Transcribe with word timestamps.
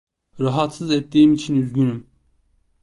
Rahatsız 0.39 0.91
ettiğim 0.91 1.33
için 1.33 1.55
üzgünüm. 1.55 2.07